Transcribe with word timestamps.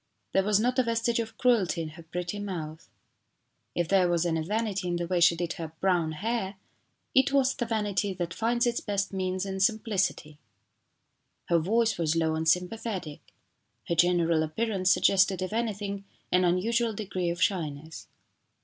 There 0.33 0.41
was 0.43 0.59
not 0.59 0.79
a 0.79 0.83
vestige 0.83 1.19
of 1.19 1.37
cruelty 1.37 1.79
in 1.83 1.89
her 1.89 2.01
pretty 2.01 2.39
mouth. 2.39 2.89
If 3.75 3.87
there 3.87 4.09
was 4.09 4.25
any 4.25 4.41
vanity 4.41 4.87
in 4.87 4.95
the 4.95 5.05
way 5.05 5.19
she 5.19 5.35
did 5.35 5.53
her 5.53 5.73
brown 5.79 6.13
hair 6.13 6.55
it 7.13 7.31
was 7.31 7.53
the 7.53 7.67
vanity 7.67 8.11
that 8.15 8.33
finds 8.33 8.65
its 8.65 8.79
best 8.79 9.13
means 9.13 9.45
in 9.45 9.59
simplicity. 9.59 10.39
Her 11.49 11.59
voice 11.59 11.99
was 11.99 12.15
low 12.15 12.33
and 12.33 12.49
sympathetic. 12.49 13.21
Her 13.89 13.93
general 13.93 14.41
appearance 14.41 14.89
suggested, 14.89 15.39
if 15.43 15.53
anything, 15.53 16.05
an 16.31 16.45
unusual 16.45 16.95
degree 16.95 17.29
of 17.29 17.39
shyness. 17.39 18.07